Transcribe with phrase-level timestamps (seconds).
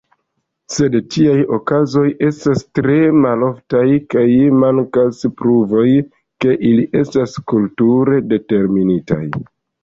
[0.75, 3.81] Sed tiaj okazoj estas tre maloftaj,
[4.13, 4.23] kaj
[4.63, 5.85] mankas pruvoj,
[6.47, 9.23] ke ili estas kulture determinitaj.